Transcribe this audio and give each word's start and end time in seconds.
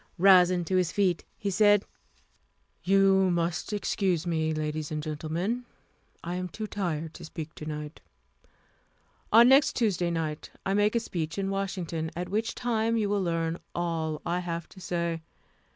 Rising 0.17 0.65
to 0.65 0.77
his 0.77 0.91
feet, 0.91 1.25
he 1.37 1.51
said: 1.51 1.85
"You 2.83 3.29
must 3.29 3.71
excuse 3.71 4.25
me, 4.25 4.51
ladies 4.51 4.89
and 4.89 5.03
gentlemen. 5.03 5.63
I 6.23 6.33
am 6.37 6.49
too 6.49 6.65
tired 6.65 7.13
to 7.13 7.25
speak 7.25 7.53
to 7.53 7.67
night. 7.67 8.01
On 9.31 9.47
next 9.47 9.75
Tuesday 9.75 10.09
night 10.09 10.49
I 10.65 10.73
make 10.73 10.95
a 10.95 10.99
speech 10.99 11.37
in 11.37 11.51
Washington, 11.51 12.09
at 12.15 12.29
which 12.29 12.55
time 12.55 12.97
you 12.97 13.09
will 13.09 13.21
learn 13.21 13.59
all 13.75 14.23
I 14.25 14.39
have 14.39 14.67
to 14.69 14.81
say. 14.81 15.21